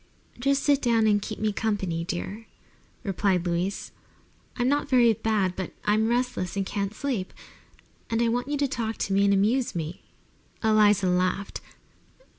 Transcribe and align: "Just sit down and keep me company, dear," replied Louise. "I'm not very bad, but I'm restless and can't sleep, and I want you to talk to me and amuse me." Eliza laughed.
"Just 0.39 0.63
sit 0.63 0.81
down 0.81 1.05
and 1.05 1.21
keep 1.21 1.37
me 1.37 1.53
company, 1.53 2.03
dear," 2.03 2.47
replied 3.03 3.45
Louise. 3.45 3.91
"I'm 4.57 4.67
not 4.67 4.89
very 4.89 5.13
bad, 5.13 5.55
but 5.55 5.73
I'm 5.85 6.07
restless 6.07 6.57
and 6.57 6.65
can't 6.65 6.95
sleep, 6.95 7.31
and 8.09 8.19
I 8.19 8.27
want 8.27 8.47
you 8.47 8.57
to 8.57 8.67
talk 8.67 8.97
to 8.97 9.13
me 9.13 9.25
and 9.25 9.31
amuse 9.35 9.75
me." 9.75 10.01
Eliza 10.63 11.05
laughed. 11.05 11.61